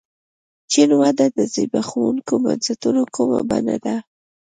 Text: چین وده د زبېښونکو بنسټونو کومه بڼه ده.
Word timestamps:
چین 0.71 0.89
وده 1.01 1.27
د 1.37 1.39
زبېښونکو 1.53 2.33
بنسټونو 2.43 3.01
کومه 3.15 3.39
بڼه 3.49 3.77
ده. 3.85 3.95